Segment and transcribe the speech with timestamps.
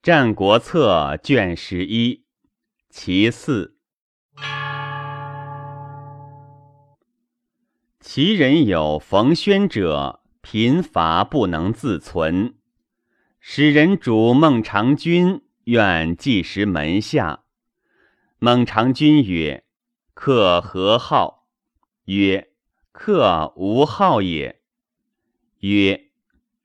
[0.00, 2.24] 战国策》卷十一，
[2.88, 3.76] 其四。
[7.98, 12.54] 其人有冯轩者，贫乏不能自存。
[13.40, 17.42] 使人主孟尝君，愿寄食门下。
[18.38, 19.64] 孟尝君曰
[20.14, 21.48] ：“客何好？”
[22.06, 22.52] 曰
[22.92, 24.60] ：“客无好也。”
[25.58, 26.12] 曰：“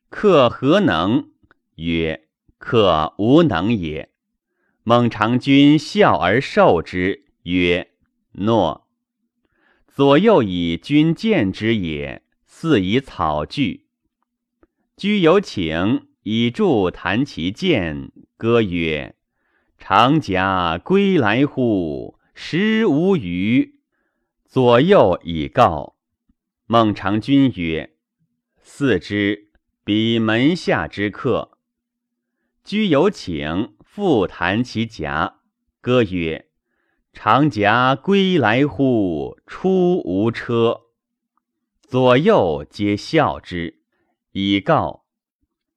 [0.09, 1.31] 客何能？”
[1.75, 2.22] 曰
[2.63, 4.09] ：“客无能也。”
[4.83, 7.91] 孟尝君笑而受之，曰
[8.39, 8.87] ：“诺。”
[9.93, 13.87] 左右以君见之也，似以草具。
[14.95, 19.15] 居有请，以助弹其剑，歌曰
[19.77, 22.17] ：“长甲归来乎？
[22.33, 23.75] 时无鱼。”
[24.47, 25.95] 左右以告。
[26.65, 27.93] 孟尝君曰
[28.63, 29.51] ：“似之，
[29.83, 31.52] 彼门下之客。”
[32.63, 35.41] 居有请，复弹其甲，
[35.81, 36.47] 歌曰。
[37.11, 39.37] 长甲归来乎？
[39.45, 40.83] 出无车。
[41.81, 43.81] 左右皆笑之，
[44.31, 45.03] 以告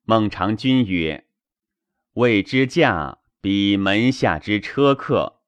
[0.04, 1.26] 孟尝君曰
[2.14, 5.40] ：“谓之驾，比门下之车客。”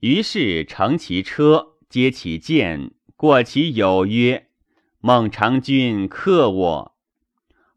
[0.00, 4.48] 于是乘其车，接其剑，过其友曰
[4.98, 6.96] ：“孟尝君克我。”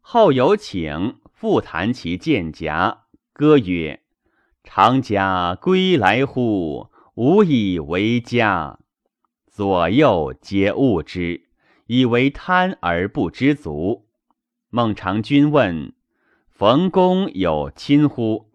[0.02, 4.02] 后有请，复弹其剑甲，歌曰
[4.64, 8.80] ：“长甲归来乎？”无以为家，
[9.46, 11.44] 左右皆恶之，
[11.86, 14.08] 以为贪而不知足。
[14.68, 15.92] 孟尝君问
[16.50, 18.50] ：“冯公有亲乎？”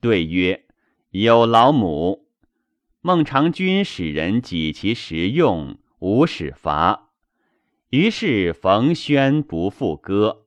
[0.00, 0.66] 对曰
[1.10, 2.28] ：“有老母。”
[3.02, 7.08] 孟尝君使人给其食用，无使伐。
[7.88, 10.39] 于是冯轩不复歌。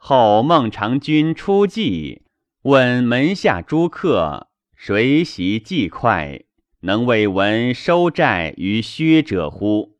[0.00, 2.22] 后孟尝君出祭，
[2.62, 4.48] 问门下诸客。
[4.76, 6.44] 谁习计快，
[6.80, 9.98] 能为文收债于薛者乎？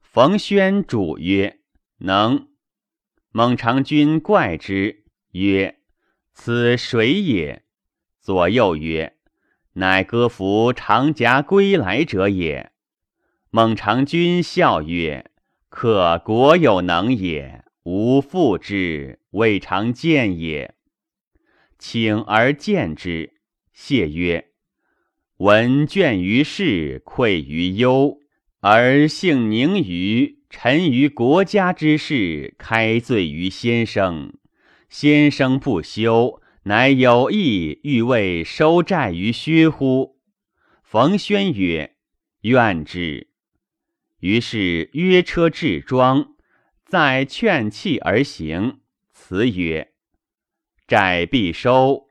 [0.00, 1.58] 冯轩主曰
[1.98, 2.46] ：“能。”
[3.32, 5.80] 孟尝君怪之曰
[6.32, 7.64] ：“此谁也？”
[8.22, 9.16] 左右曰
[9.74, 12.70] ：“乃歌服长夹归来者也。”
[13.50, 15.32] 孟尝君笑曰
[15.68, 20.74] ：“可国有能也，吾复之，未尝见也。
[21.78, 23.34] 请而见之。”
[23.72, 24.48] 谢曰
[25.38, 28.18] ：“闻倦于事，愧于忧，
[28.58, 34.34] 而性凝于沉于国家之事，开罪于先生。
[34.88, 40.18] 先生不修，乃有意欲为收债于薛乎？”
[40.82, 41.94] 冯轩曰
[42.42, 43.28] ：“愿之。”
[44.18, 46.34] 于是约车置庄，
[46.86, 48.80] 再劝弃而行。
[49.12, 49.92] 辞曰
[50.86, 52.10] ：“债必收。”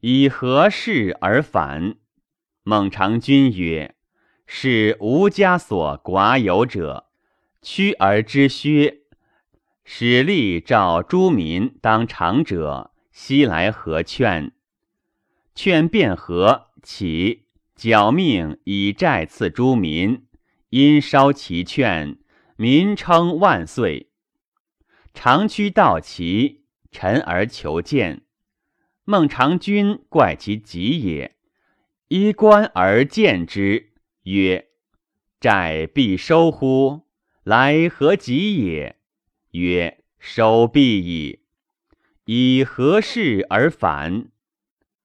[0.00, 1.96] 以何事而反？
[2.62, 3.94] 孟尝君曰
[4.46, 7.08] ：“是吾家所寡有者，
[7.62, 8.98] 屈而知薛。
[9.84, 14.52] 使吏召诸民当长者，悉来合劝。
[15.54, 20.26] 劝便合，起矫命以债赐诸民，
[20.68, 22.18] 因烧其劝，
[22.56, 24.09] 民称万岁。
[25.12, 28.22] 长驱到齐，臣而求见。”
[29.04, 31.34] 孟尝君怪其疾也，
[32.08, 34.68] 衣冠而见之，曰
[35.40, 37.06] ：“债必收乎？
[37.42, 38.96] 来何急也？”
[39.52, 41.40] 曰：“收必矣。”
[42.26, 44.28] 以何事而反？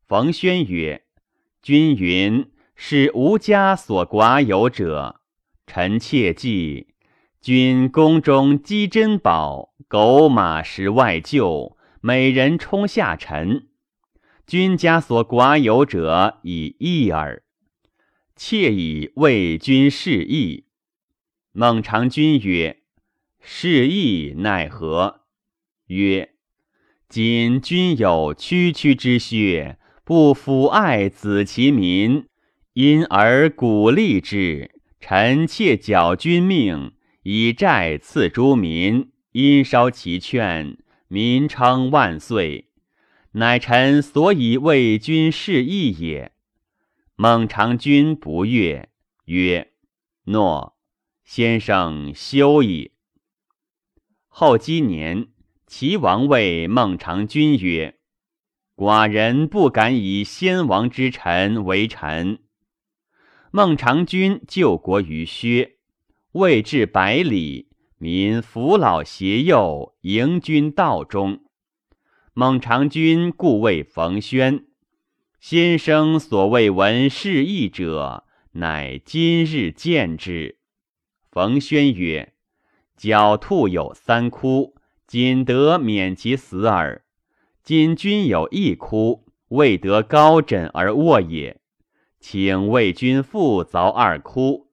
[0.05, 1.05] 冯轩曰
[1.63, 5.22] ：“君云是吾家所寡有者，
[5.66, 6.93] 臣切记。
[7.41, 13.68] 君宫中积珍宝，狗马食外厩，美人充下臣。”
[14.46, 17.41] 君家所寡有者以义耳，
[18.35, 20.66] 妾以为君示义。
[21.51, 22.81] 孟尝君曰
[23.41, 25.22] ：“示义奈何？”
[25.88, 26.34] 曰
[27.09, 32.28] ：“今君有区区之薛，不抚爱子其民，
[32.73, 34.72] 因而鼓励之。
[34.99, 36.93] 臣妾缴君命，
[37.23, 40.78] 以债赐诸民，因烧其劝，
[41.09, 42.70] 民称万岁。”
[43.35, 46.32] 乃臣所以为君示义也。
[47.17, 48.87] 孟尝君不悦，
[49.26, 49.73] 曰
[50.28, 50.78] ：“诺，
[51.26, 52.93] 先生休矣。”
[54.29, 55.28] 后积年，
[55.67, 57.99] 齐王谓孟尝君曰
[58.78, 62.40] ：“寡人不敢以先王之臣为臣。”
[63.52, 65.76] 孟尝君救国于薛，
[66.31, 67.67] 未至百里，
[68.05, 71.40] 民扶老携幼，迎君道中。
[72.35, 74.67] 孟尝君故谓冯轩
[75.41, 80.59] ：“先生所谓闻是义者，乃今日见之。”
[81.31, 82.35] 冯轩曰
[82.96, 84.75] ：“狡兔有三窟，
[85.07, 87.03] 仅得免其死耳。
[87.63, 91.59] 今君有一窟，未得高枕而卧也。
[92.19, 94.69] 请为君复凿二窟。”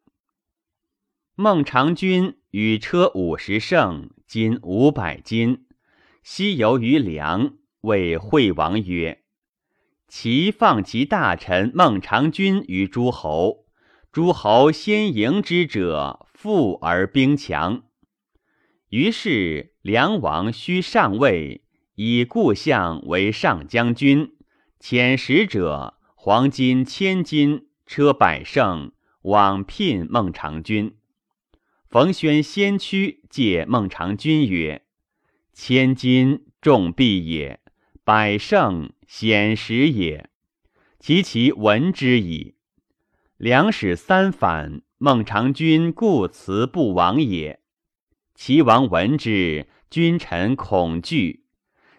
[1.35, 5.65] 孟尝君与车五十乘，金五百斤。
[6.23, 9.23] 西游于梁，谓惠王曰
[10.07, 13.65] ：“其放其大臣孟尝君于诸侯，
[14.13, 17.85] 诸侯先迎之者，富而兵强。
[18.91, 21.65] 于是梁王须上位，
[21.95, 24.35] 以故相为上将军，
[24.79, 30.99] 遣使者黄金千金，车百乘，往聘孟尝君。
[31.93, 34.87] 冯轩先驱借孟尝君曰。”
[35.53, 37.61] 千金重币也，
[38.03, 40.31] 百乘显实也。
[40.99, 42.55] 其其闻之矣。
[43.37, 47.61] 两使三反，孟尝君故辞不往也。
[48.35, 51.45] 齐王闻之，君臣恐惧，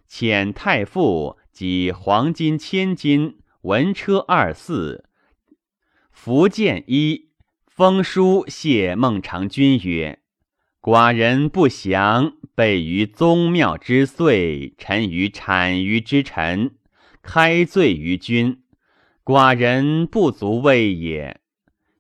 [0.10, 5.04] 遣太傅及黄金千金，文车二驷，
[6.10, 7.30] 福剑一，
[7.75, 10.19] 封书谢孟尝君曰
[10.79, 16.75] ：“寡人不祥。”备于宗庙之岁，臣于产于之臣，
[17.23, 18.61] 开罪于君，
[19.25, 21.41] 寡人不足畏也。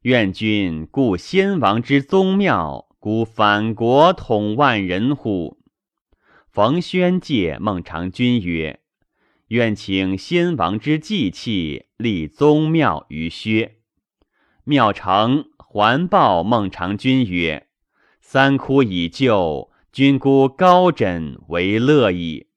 [0.03, 5.57] 愿君顾先王之宗庙，孤反国统万人乎？
[6.51, 8.81] 冯轩借孟尝君曰
[9.49, 13.77] ：“愿请先王之祭器，立宗庙于薛。”
[14.65, 17.65] 庙成，还报孟尝君曰
[18.21, 22.47] ：“三窟已就。”君孤高枕为乐矣。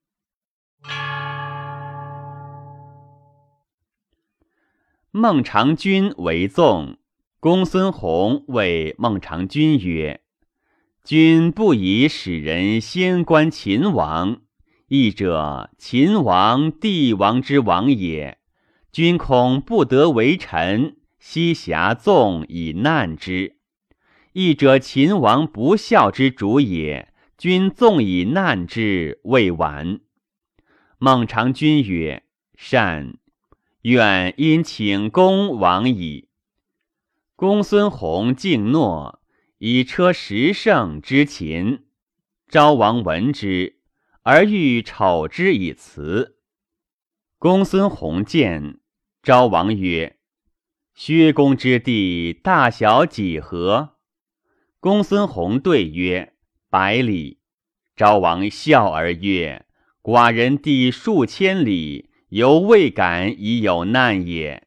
[5.11, 6.99] 孟尝君为纵，
[7.41, 10.21] 公孙弘谓孟尝君曰
[11.03, 14.43] ：“君不以使人先观秦王，
[14.89, 18.37] 义者秦王帝王之王也。
[18.93, 20.97] 君恐不得为臣，
[21.29, 23.57] 西侠纵以难之。
[24.33, 29.99] 义者秦王不孝之主也。”君纵以难之，未晚。
[30.99, 32.23] 孟尝君曰
[32.57, 33.19] ：“善，
[33.83, 36.29] 愿因请公往矣。”
[37.35, 39.21] 公孙弘敬诺，
[39.59, 41.87] 以车十乘之秦。
[42.49, 43.81] 昭王闻之，
[44.23, 46.39] 而欲丑之以辞。
[47.39, 48.79] 公孙弘见，
[49.23, 50.16] 昭王曰
[50.97, 53.91] ：“薛公之地大小几何？”
[54.81, 56.33] 公孙弘对曰。
[56.69, 57.39] 百里，
[57.95, 59.65] 昭王笑而曰
[60.03, 64.67] ：“寡人地数千里，犹未敢以有难也。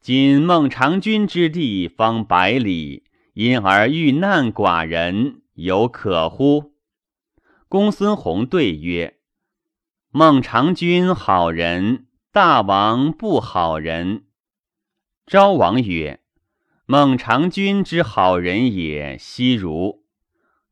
[0.00, 3.04] 今孟尝君之地方百里，
[3.34, 6.72] 因而遇难寡人，有可乎？”
[7.68, 9.16] 公孙弘对曰
[10.12, 14.26] ：“孟尝君好人，大王不好人。”
[15.30, 16.18] 昭王曰
[16.86, 20.02] ：“孟尝君之好人也，悉如。”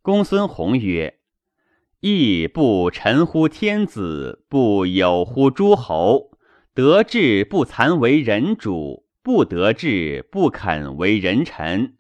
[0.02, 1.20] 公孙弘曰
[2.02, 6.32] ：“义不臣乎天子，不有乎诸侯。
[6.74, 11.94] 得志不惭为人主，不得志不肯为人臣。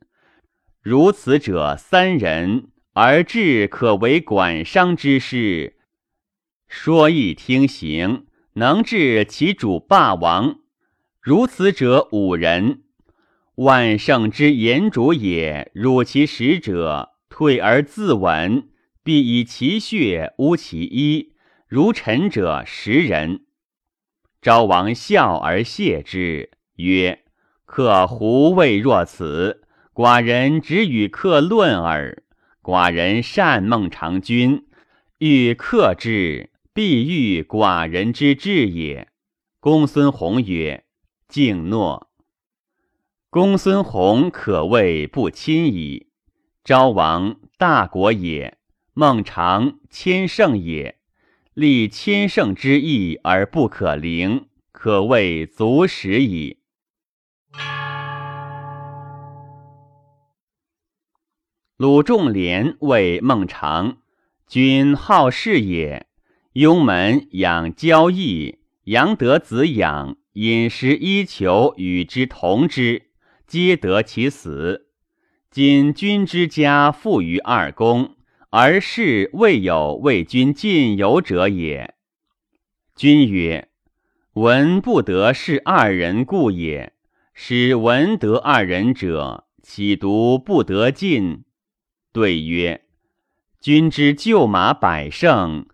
[0.80, 5.76] 如此者三人，而志可为管商之事，
[6.66, 10.58] 说义听行，能治其主霸王。
[11.20, 12.82] 如此者五人，
[13.56, 15.70] 万圣之言主也。
[15.74, 18.64] 辱其使者。”退而自刎，
[19.04, 21.34] 必以其血污其衣。
[21.68, 23.44] 如臣者十人。
[24.42, 27.20] 昭王笑而谢之，曰
[27.64, 29.62] ：“客胡谓若此？
[29.94, 32.24] 寡人只与客论耳。
[32.60, 34.66] 寡人善孟尝君，
[35.18, 39.06] 欲克之，必欲寡人之志也。”
[39.60, 40.82] 公孙弘曰
[41.28, 42.10] ：“敬诺。”
[43.30, 46.08] 公孙弘可谓不亲矣。
[46.64, 48.58] 昭王大国也，
[48.92, 50.98] 孟尝千乘也，
[51.54, 56.58] 立千乘之义而不可凌，可谓足食矣。
[61.78, 63.98] 鲁仲连谓孟尝
[64.46, 66.06] ：“君好事也，
[66.52, 73.10] 雍门养交易，阳得子养，饮食衣裘与之同之，
[73.46, 74.86] 皆得其死。”
[75.50, 78.16] 今君之家富于二公，
[78.50, 81.94] 而士未有为君尽游者也。
[82.94, 83.68] 君曰
[84.34, 86.92] ：“闻不得是二人故也。
[87.32, 91.44] 使闻得二人者，岂独不得进？”
[92.12, 92.82] 对曰
[93.58, 95.66] ：“君之厩马百乘，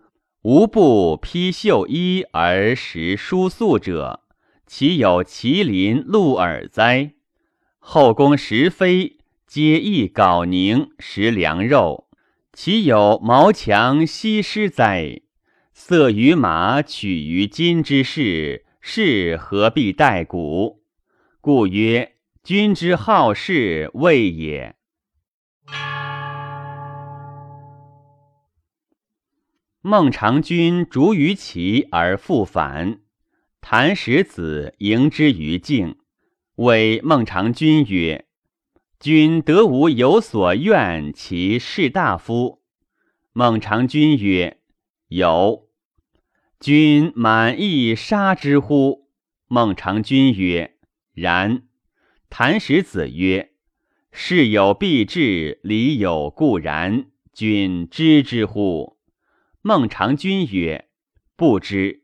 [0.42, 4.23] 无不披绣衣而食书宿者，
[4.76, 7.12] 岂有麒麟鹿耳哉？
[7.78, 12.08] 后宫食妃，皆易缟宁食良肉，
[12.52, 15.20] 岂有毛强西施哉？
[15.72, 20.82] 色于马，取于金之事，是何必待古？
[21.40, 24.74] 故曰：君之好事谓也。”
[29.80, 32.98] 孟尝君逐于齐而复返，
[33.66, 35.96] 谭石子迎之于境，
[36.56, 38.26] 谓孟尝君曰
[39.00, 42.60] ：“君得无有所愿其士大夫？”
[43.32, 44.58] 孟尝君曰
[45.08, 45.66] ：“有。”
[46.60, 49.08] 君满意杀之乎？
[49.48, 50.76] 孟尝君曰
[51.16, 51.62] ：“然。”
[52.28, 53.52] 谭石子曰
[54.12, 58.98] ：“事有必至，理有固然，君知之乎？”
[59.62, 60.86] 孟尝君曰
[61.34, 62.02] ：“不知。”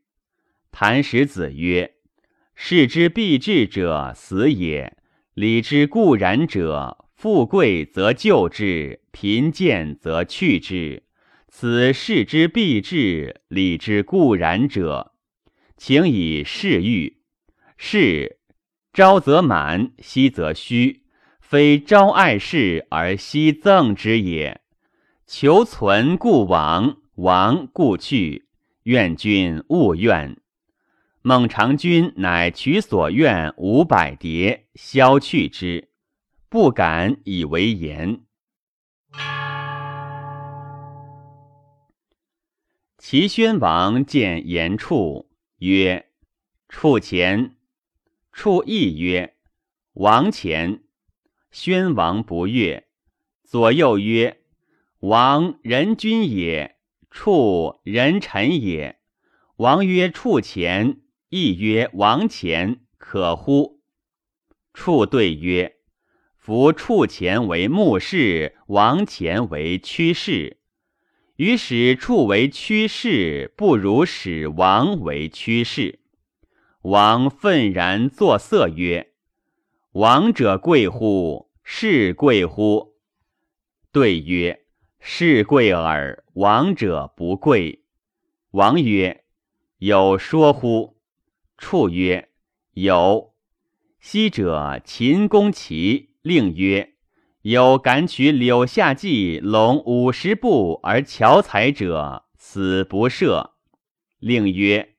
[0.73, 1.95] 谭石子曰
[2.55, 4.93] ：“事之必至者，死也；
[5.35, 11.03] 礼之固然者，富贵则救之，贫贱则去之。
[11.49, 15.13] 此事之必至，礼之固然者，
[15.77, 17.19] 请以事喻。
[17.77, 18.39] 是
[18.93, 21.03] 朝则满，夕则虚，
[21.41, 24.61] 非朝爱事而夕赠之也。
[25.27, 28.47] 求存故往。”亡故去，
[28.85, 30.40] 愿君勿怨。
[31.23, 35.91] 孟尝君乃取所愿五百牒，削去之，
[36.49, 38.23] 不敢以为言。
[42.97, 46.07] 齐宣王见言处，曰
[46.71, 47.57] ：“处前。”
[48.33, 49.35] 处亦曰
[49.93, 50.85] ：“王前。”
[51.53, 52.87] 宣王不悦，
[53.45, 54.41] 左右曰
[55.01, 56.77] ：“王人君也。”
[57.11, 58.99] 处人臣也，
[59.57, 63.81] 王曰：“处前。”亦曰：“王前，可乎？”
[64.75, 65.77] 处对曰
[66.37, 70.59] ：“夫处前为目视，王前为趋势。
[71.37, 76.01] 与使处为趋势，不如使王为趋势。”
[76.83, 79.13] 王愤然作色曰
[79.93, 81.51] ：“王者贵乎？
[81.63, 82.97] 是贵乎？”
[83.93, 84.65] 对曰
[84.99, 87.85] ：“是贵耳。”王者不贵。
[88.51, 89.25] 王曰
[89.79, 90.97] ：“有说乎？”
[91.61, 92.31] 处曰
[92.73, 93.35] ：“有。”
[94.01, 96.95] 昔者秦公齐令曰
[97.43, 103.51] ：“有敢取柳下计龙五十步而樵采者，死不赦。”
[104.19, 104.95] 令曰：“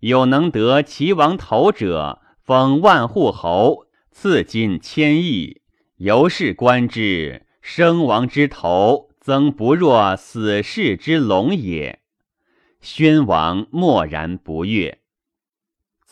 [0.00, 5.60] 有能得齐王头者，封万户侯，赐金千亿。
[5.96, 11.98] 由是观之，生王之头。”曾不若死士之龙也。
[12.80, 15.00] 宣王默然不悦，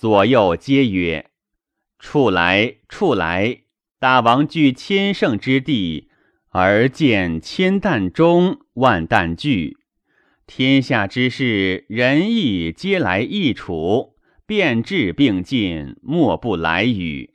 [0.04, 1.30] 左右皆曰
[1.98, 3.60] ：“处来，处来！
[3.98, 6.10] 大王据千乘之地，
[6.50, 9.78] 而见千担中，万担拒。
[10.46, 17.30] 天下之事，仁义皆来易处，变质并进，莫不来与。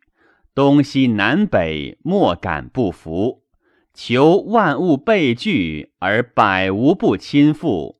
[0.53, 3.45] 东西南北，莫敢不服。”
[3.95, 7.99] 求万物备具，而百无不亲附。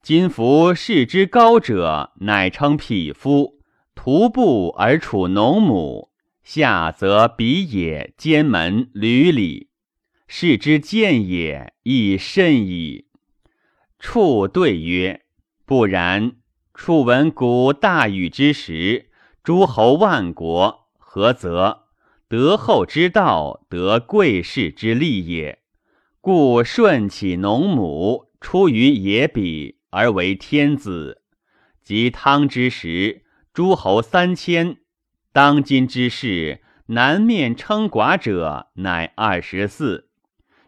[0.00, 3.58] 今夫世之高者，乃称匹夫；
[3.94, 6.10] 徒步而处农亩，
[6.42, 9.70] 下则比也，兼门闾里。
[10.26, 13.06] 是之见也，亦甚矣。
[13.98, 15.22] 处对曰
[15.64, 16.32] ：“不然。
[16.74, 19.10] 处闻古大禹之时，
[19.42, 21.84] 诸侯万国，何则？”
[22.26, 25.60] 得厚之道，得贵士之利也。
[26.20, 31.22] 故顺起农亩，出于野比，而为天子。
[31.82, 33.23] 及汤之时，
[33.54, 34.78] 诸侯三千。
[35.32, 40.08] 当今之事，南面称寡者，乃二十四。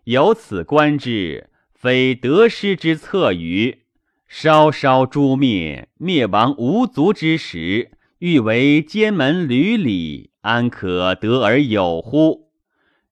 [0.04, 3.82] 由此观之，非得失之策于。
[4.28, 7.90] 稍稍诛灭，灭亡无足之时，
[8.20, 10.30] 欲为监门闾里。
[10.42, 12.52] 安可得而有乎？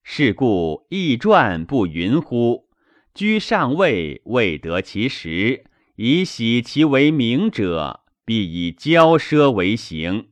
[0.04, 2.68] 是故易传不云乎？
[3.12, 5.64] 居上位未得其时，
[5.96, 10.28] 以喜其为名者，必以骄奢为行。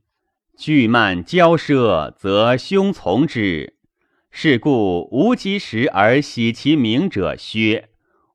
[0.56, 3.76] 惧慢骄奢，则凶从之。
[4.30, 7.84] 是故无其时而喜其名者，削；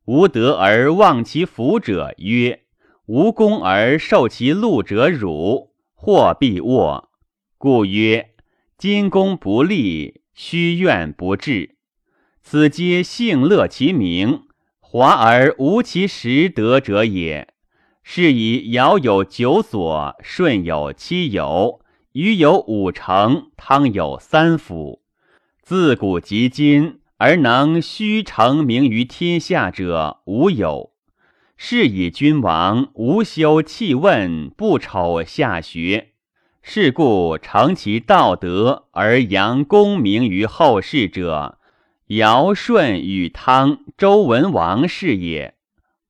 [0.05, 2.63] 无德而忘其福者，曰。
[3.07, 7.09] 无功而受其禄者辱，或必卧。
[7.57, 8.31] 故曰：
[8.77, 11.77] 今公不立，虚怨不至。
[12.43, 14.41] 此皆幸乐其名，
[14.79, 17.53] 华而无其实德者也。
[18.09, 21.81] 是以尧有九所，舜有七友，
[22.13, 25.01] 禹有五成，汤有三辅。
[25.61, 30.93] 自古及今，而能虚成名于天下者，无有。
[31.57, 36.13] 是以君王无休弃问，不丑下学。
[36.63, 41.57] 是故成其道德而扬功名于后世者，
[42.07, 45.55] 尧舜禹汤周文王是也。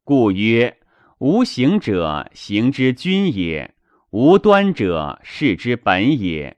[0.04, 0.78] 故曰：
[1.20, 3.72] 无形者，行之君也；
[4.12, 6.58] 无端者，事之本也。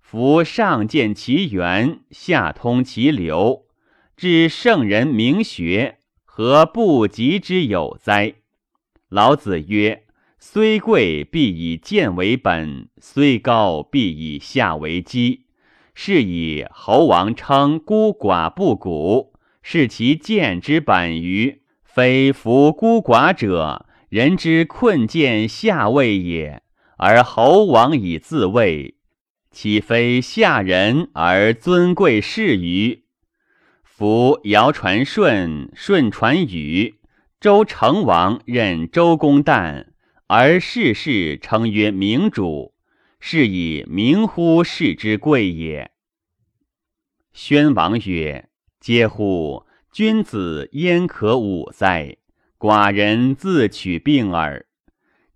[0.00, 3.66] 夫上见其源，下通其流，
[4.16, 5.98] 至圣人明学。
[6.24, 8.34] 何不及之有哉？
[9.08, 10.02] 老子曰
[10.40, 15.44] ：“虽贵，必以贱为本；虽高，必以下为基。
[15.94, 21.62] 是以侯王称孤寡不古，是其贱之本于
[21.96, 26.62] 非服孤寡者，人之困贱下位也。
[26.98, 28.96] 而侯王以自卫，
[29.50, 33.04] 岂非下人而尊贵士于？”
[33.82, 36.96] 夫尧传舜，舜传禹，
[37.40, 39.86] 周成王任周公旦，
[40.26, 42.74] 而世世称曰明主，
[43.20, 45.90] 是以明乎世之贵也。
[47.32, 48.50] 宣王曰
[48.84, 49.64] ：“嗟乎！
[49.96, 52.18] 君子焉可侮哉？
[52.58, 54.66] 寡人自取病耳。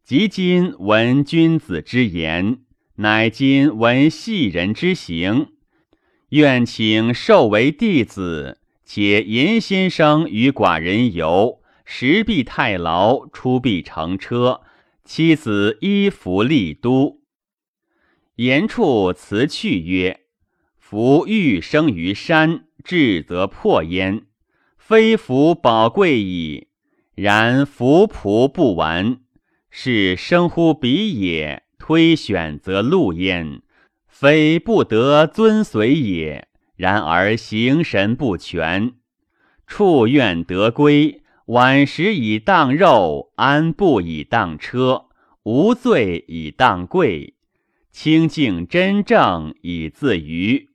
[0.05, 2.59] 及今闻君子之言，
[2.97, 5.53] 乃今闻细人之行。”
[6.29, 14.61] 愿请授为弟子，且严先生与寡人游，食必太牢，出必乘车，
[15.07, 17.23] 妻子衣服丽都。
[18.35, 20.21] 言处辞去曰
[20.77, 24.27] ：“夫欲生于山，志则破焉。
[24.91, 26.67] 非福宝贵矣，
[27.15, 29.21] 然福仆不完，
[29.71, 31.63] 是生乎彼也。
[31.79, 33.63] 推选则路焉。”
[34.09, 38.95] 非不得尊随也，然而行神不全，
[39.65, 45.05] 处愿得归，晚食以当肉，安步以当车，
[45.45, 47.35] 无罪以当贵，
[47.93, 50.69] 清净真正以自娱。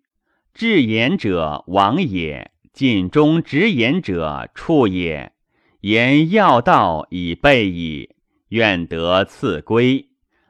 [0.54, 5.32] 至言者王也，尽忠直言者处也。
[5.80, 8.18] 言要道以备矣，
[8.50, 10.10] 愿得赐归，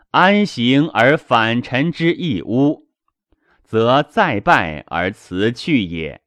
[0.09, 2.88] 安行而反臣之义污。
[3.63, 6.21] 则再拜而辞去也。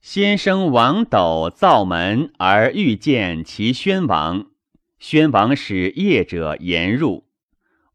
[0.00, 4.46] 先生王斗造门而欲见其宣王，
[4.98, 7.26] 宣王使业者言入。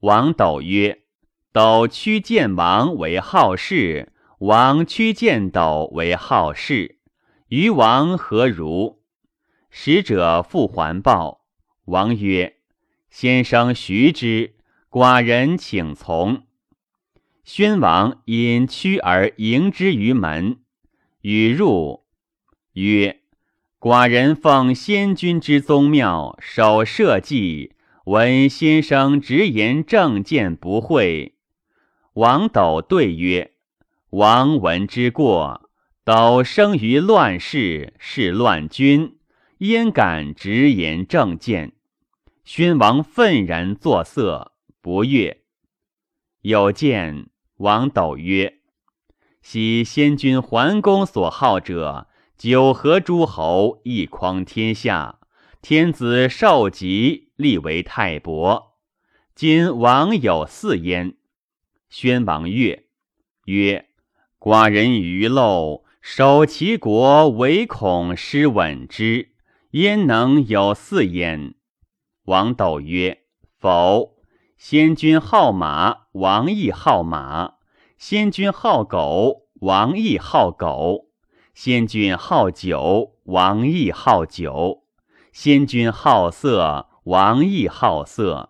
[0.02, 1.02] 王斗曰
[1.58, 7.00] ：“斗屈见王为好事，王屈见斗为好事，
[7.48, 9.02] 于王何如？”
[9.72, 11.42] 使者复还报。
[11.86, 12.58] 王曰
[13.10, 14.54] ：“先生徐之。”
[14.92, 16.44] 寡人请从。
[17.44, 20.60] 宣王因屈而迎之于门，
[21.22, 22.04] 与入
[22.74, 23.22] 曰
[23.82, 27.74] ：“寡人奉先君之宗庙，守社稷，
[28.06, 31.34] 闻先生直言正见不讳。”
[32.18, 33.52] 王斗对曰
[34.10, 35.70] ：“王闻之过。
[36.04, 39.20] 斗生于乱世，是乱君，
[39.60, 41.74] 焉敢直言正见？”
[42.44, 44.54] 宣王愤然作色。
[44.82, 45.44] 不悦，
[46.42, 47.28] 有见
[47.58, 48.62] 王斗曰
[49.44, 55.20] ：“昔先君桓公所好者，九合诸侯，一匡天下，
[55.62, 58.74] 天子受疾，立为太伯。
[59.36, 61.16] 今王有四焉。”
[61.90, 62.86] 宣王悦，
[63.46, 63.90] 曰
[64.40, 69.30] ：“寡人愚陋，守其国，唯恐失稳之，
[69.72, 71.56] 焉能有四焉？”
[72.26, 73.24] 王斗曰
[73.58, 74.16] ：“否。”
[74.58, 77.60] 先君好马，王亦好马；
[78.00, 81.10] 先君好狗，王亦好狗；
[81.54, 84.84] 先君好酒，王亦好酒；
[85.32, 88.50] 先君好色，王亦好色；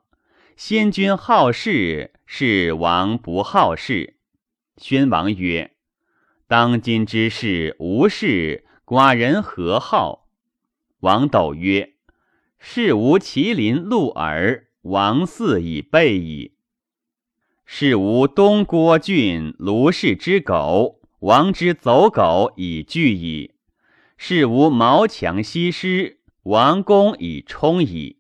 [0.56, 4.18] 先君好事，是王不好事。
[4.76, 5.72] 宣王曰
[6.46, 10.28] ：“当今之事无事，寡人何好？”
[11.02, 11.94] 王斗曰
[12.60, 16.56] ：“事无麒麟鹿耳。”王嗣以备矣。
[17.66, 23.56] 是无东郭郡卢氏之狗，王之走狗以惧矣。
[24.18, 28.20] 是无毛强西施，王公以充矣。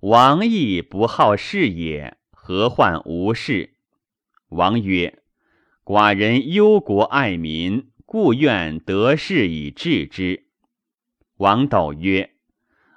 [0.00, 2.17] 王亦不好事也，
[2.48, 3.74] 何患无事？
[4.48, 5.18] 王曰：
[5.84, 10.46] 寡人忧国爱民，故愿得事以治之。
[11.36, 12.30] 王斗曰：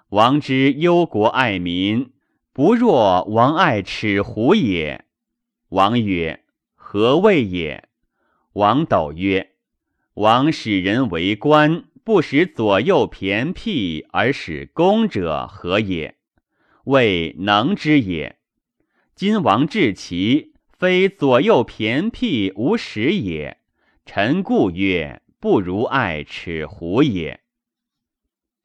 [0.07, 2.13] 王之忧国爱民，
[2.53, 5.03] 不若王爱齿狐也。
[5.67, 7.89] 王曰：何谓也？
[8.53, 9.51] 王斗曰：
[10.13, 16.15] 王使人为官，不使左右偏僻，而使公者何也？
[16.85, 18.37] 谓能之也。
[19.21, 23.59] 今王治其，非左右偏僻无实也。
[24.03, 27.41] 臣故曰：不如爱齿狐也。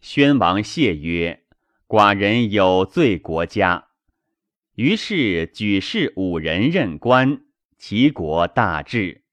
[0.00, 1.42] 宣王谢曰：
[1.86, 3.88] 寡人有罪国家。
[4.76, 7.42] 于是举事五人任官，
[7.76, 9.24] 齐国大治。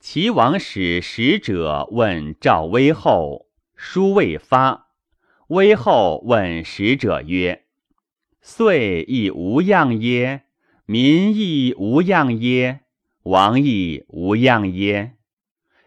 [0.00, 4.88] 齐王使使者问赵威后，书未发。
[5.48, 7.64] 威后问使者曰
[8.40, 10.44] ：“岁亦无恙耶？
[10.86, 12.80] 民亦无恙耶？
[13.24, 15.16] 王亦无恙耶？”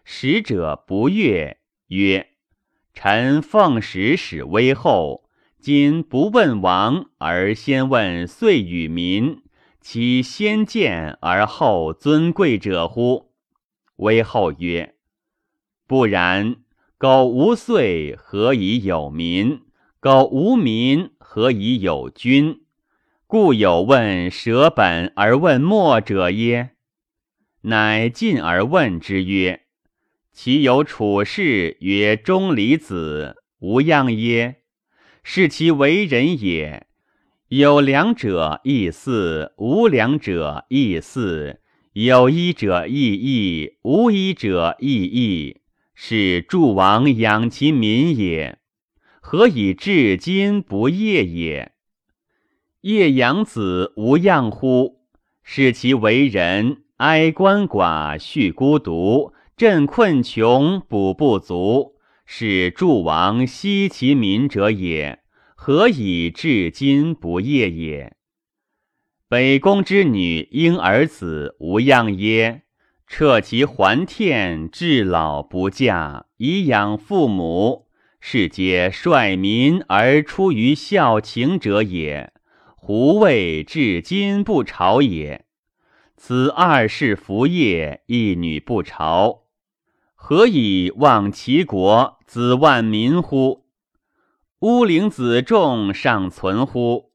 [0.04, 2.28] 使者不悦，曰
[2.94, 9.42] ：“臣奉使使威后，今不问王，而先问岁与民，
[9.80, 13.32] 其先见而后尊贵者乎？”
[13.96, 14.94] 威后曰
[15.88, 16.56] ：“不然。
[17.00, 19.60] 苟无岁，何以有民？
[20.00, 22.62] 苟无民，何以有君？
[23.28, 26.70] 故有问舍本而问末者耶？
[27.60, 29.60] 乃进而问之曰
[30.34, 34.62] ：‘其有处事曰钟离子，无恙耶？
[35.22, 36.88] 是其为人也。
[37.46, 41.60] 有良者亦似，无良者亦似。’”
[41.94, 45.60] 有医者亦义，无医者亦义，
[46.00, 48.60] 是诸王养其民也。
[49.20, 51.72] 何以至今不业也？
[52.82, 55.00] 业养子无恙乎？
[55.42, 65.18] 是其为人哀鳏寡，恤孤独，振困穷，补不足，是诸王惜其民者也。
[65.56, 68.14] 何以至今不业也？
[69.28, 72.62] 北宫之女婴儿子无恙耶？
[73.08, 77.86] 彻其还天，至老不嫁，以养父母，
[78.20, 82.32] 是皆率民而出于孝情者也。
[82.76, 85.46] 胡谓至今不朝也？
[86.16, 89.44] 此二世服业，一女不朝，
[90.14, 93.64] 何以忘其国，子万民乎？
[94.60, 97.12] 乌陵子仲尚存乎？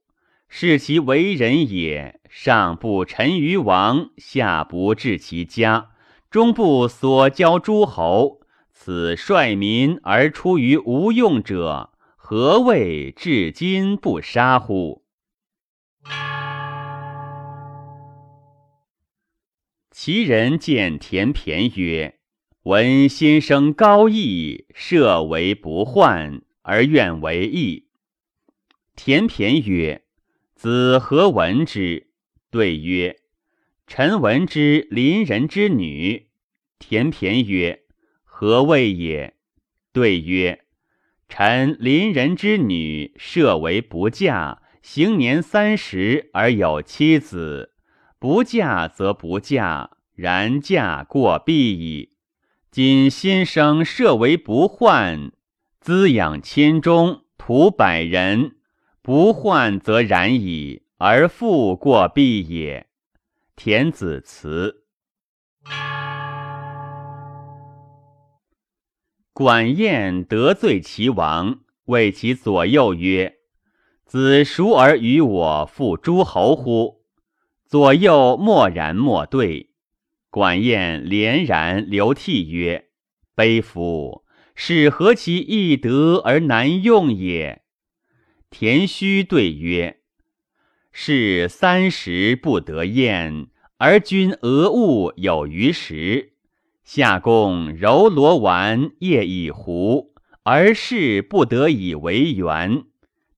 [0.49, 5.91] 是其为人也，上不臣于王，下不治其家，
[6.31, 8.41] 中不所交诸侯。
[8.71, 15.03] 此率民而出于无用者，何谓至今不杀乎？
[19.91, 22.17] 其人见田骈曰
[22.65, 27.89] ：“闻先生高义，设为不患，而愿为义。”
[28.97, 30.01] 田骈曰。
[30.55, 32.12] 子何闻之？
[32.53, 33.17] 对曰
[33.87, 36.27] ：“臣闻之邻人之女。”
[36.77, 37.81] 田骈曰
[38.23, 39.33] ：“何谓也？”
[39.91, 40.65] 对曰
[41.27, 47.71] ：“臣邻人之女，设为不嫁，行年三十而有妻子；
[48.19, 52.11] 不嫁则不嫁，然嫁过必矣。
[52.69, 55.31] 今先生设为不患，
[55.81, 58.57] 滋养千钟，屠百人。”
[59.01, 62.87] 不患则然矣，而复过必也。
[63.57, 64.85] 田子辞。
[69.33, 73.39] 管晏得罪齐王，谓其左右曰
[74.07, 77.01] ：“子孰而与我负诸侯乎？”
[77.67, 79.71] 左右默然莫对。
[80.29, 82.85] 管晏连然流涕曰
[83.35, 84.23] ：“悲夫！
[84.55, 87.61] 是何其易得而难用也！”
[88.49, 89.99] 田须对曰
[90.95, 93.47] ：“是三十不得厌，
[93.79, 96.33] 而君俄物有余食。
[96.83, 102.83] 夏公柔罗丸，业以胡，而事不得以为圆。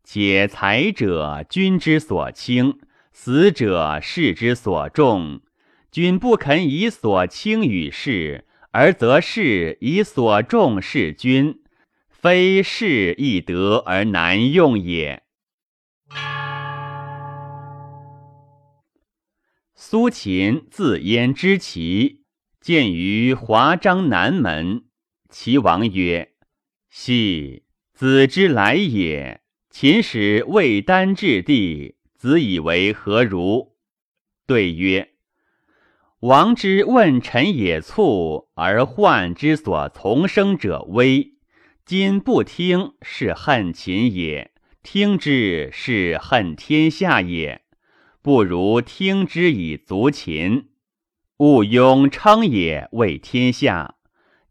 [0.04, 2.78] 且财者君之所轻，
[3.14, 5.40] 死者士之所重。
[5.90, 11.62] 君不肯以所轻与士，而则士以所重事君。”
[12.12, 15.22] 非士易得而难用也。
[19.88, 22.24] 苏秦自燕之齐，
[22.60, 24.86] 见于华章南门。
[25.30, 26.32] 齐王曰
[26.90, 29.42] ：“系子之来也。
[29.70, 33.76] 秦使魏丹至地，子以为何如？”
[34.48, 35.12] 对曰
[36.22, 41.36] ：“王之问臣也促，而患之所从生者微。
[41.86, 44.50] 今不听，是恨秦也；
[44.82, 47.65] 听之，是恨天下也。
[48.26, 50.70] 不如听之以足秦。
[51.38, 53.98] 勿庸称也，为天下。”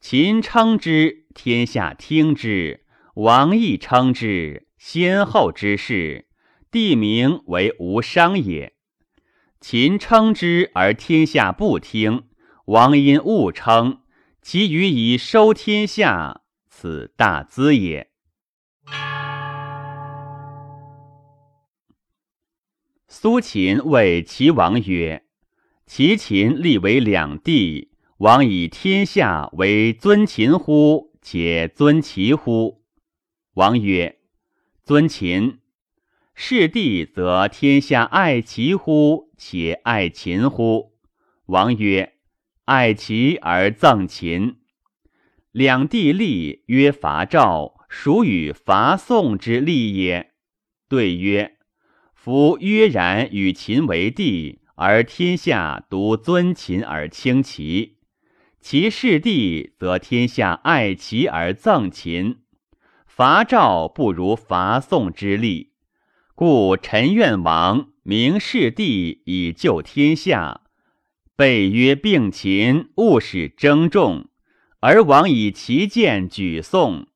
[0.01, 2.83] 秦称之，天下听之；
[3.15, 6.29] 王亦称之，先后之事，
[6.71, 8.75] 地名为无伤也。
[9.61, 12.29] 秦称之而天下不听，
[12.67, 14.03] 王因误称，
[14.41, 18.13] 其余以收天下，此大资也。
[23.17, 25.23] 苏秦谓齐王曰
[25.87, 31.13] ：“齐秦立为两帝。”王以天下为尊秦乎？
[31.23, 32.83] 且尊齐乎？
[33.55, 34.19] 王曰：
[34.83, 35.61] 尊秦。
[36.35, 39.31] 是帝则天下爱齐乎？
[39.39, 40.97] 且爱秦乎？
[41.47, 42.15] 王曰：
[42.65, 44.57] 爱齐而赠秦。
[45.53, 50.33] 两帝立曰伐赵，孰与伐宋之立也？
[50.89, 51.57] 对曰：
[52.25, 57.99] 夫曰然与秦为帝，而天下独尊秦而轻齐。
[58.63, 62.37] 其事帝，则天下爱齐而赠秦；
[63.07, 65.73] 伐赵不如伐宋之利，
[66.35, 70.63] 故臣愿王明事帝以救天下。
[71.37, 74.29] 备曰并秦，勿使争众，
[74.81, 77.07] 而王以其剑举宋。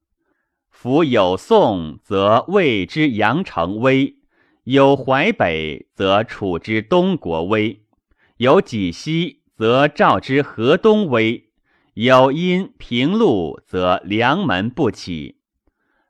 [0.68, 4.17] 夫有宋，则谓之阳城威；
[4.70, 7.78] 有淮北，则楚之东国威；
[8.37, 9.40] 有济西。
[9.57, 11.48] 则赵之河东威，
[11.94, 15.38] 有因平陆，则梁门不起。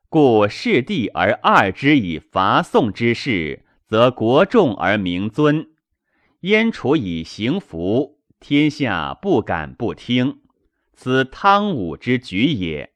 [0.09, 5.69] 故视地而二之以伐宋之势，则国重而民尊。
[6.41, 10.41] 燕楚以行服，天下不敢不听。
[10.93, 12.91] 此汤武之举也。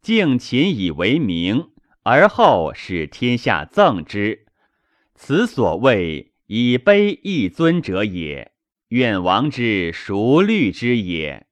[0.00, 1.68] 敬秦以为名，
[2.04, 4.46] 而后使天下赠之。
[5.20, 8.52] 此所谓以卑一尊者也。
[8.90, 11.47] 愿王之孰虑之也？